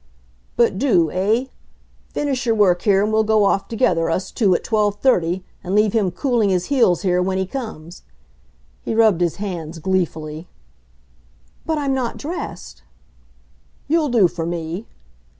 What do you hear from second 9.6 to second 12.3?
gleefully. "But I'm not